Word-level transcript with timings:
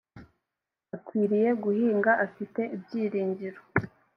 akwiriye 0.95 1.49
guhinga 1.63 2.11
afite 2.25 2.61
ibyiringiro 2.75 3.59